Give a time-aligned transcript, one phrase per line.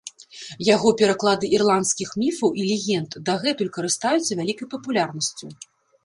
[0.75, 5.45] Яго пераклады ірландскіх міфаў і легенд дагэтуль карыстаюцца вялікай папулярнасцю.